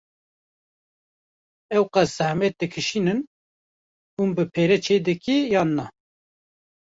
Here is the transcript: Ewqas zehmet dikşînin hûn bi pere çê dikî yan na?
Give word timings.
Ewqas 1.77 2.09
zehmet 2.17 2.53
dikşînin 2.59 3.19
hûn 4.15 4.29
bi 4.35 4.43
pere 4.53 4.77
çê 4.85 4.97
dikî 5.05 5.37
yan 5.53 5.69
na? 5.77 5.85